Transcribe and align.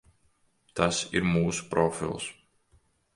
Tas 0.79 1.01
ir 1.19 1.27
mūsu 1.33 1.67
profils. 1.75 2.27